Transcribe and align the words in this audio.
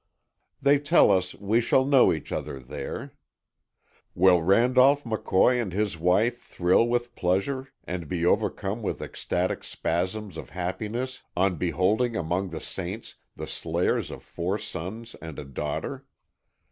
They 0.59 0.79
tell 0.79 1.11
us 1.11 1.35
"we 1.35 1.61
shall 1.61 1.85
know 1.85 2.11
each 2.11 2.31
other 2.31 2.59
there." 2.59 3.13
Will 4.15 4.41
Randolph 4.41 5.03
McCoy 5.03 5.61
and 5.61 5.71
his 5.71 5.95
wife 5.95 6.39
thrill 6.41 6.87
with 6.87 7.13
pleasure 7.13 7.67
and 7.83 8.07
be 8.07 8.25
overcome 8.25 8.81
with 8.81 8.99
ecstatic 8.99 9.63
spasms 9.63 10.37
of 10.37 10.49
happiness 10.49 11.21
on 11.37 11.57
beholding 11.57 12.15
among 12.15 12.49
the 12.49 12.59
saints 12.59 13.13
the 13.35 13.45
slayers 13.45 14.09
of 14.09 14.23
four 14.23 14.57
sons 14.57 15.15
and 15.21 15.37
a 15.37 15.45
daughter? 15.45 16.03